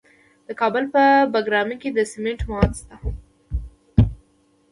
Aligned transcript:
د 0.47 0.49
کابل 0.61 0.83
په 0.93 1.01
بګرامي 1.33 1.75
کې 1.83 1.89
د 1.93 1.99
سمنټو 2.11 2.45
مواد 2.51 2.71
شته. 2.79 2.95